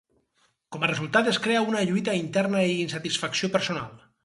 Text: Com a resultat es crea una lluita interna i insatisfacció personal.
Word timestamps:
Com 0.75 0.85
a 0.85 0.89
resultat 0.91 1.29
es 1.33 1.39
crea 1.43 1.61
una 1.73 1.85
lluita 1.91 2.17
interna 2.23 2.65
i 2.73 2.83
insatisfacció 2.87 3.55
personal. 3.59 3.97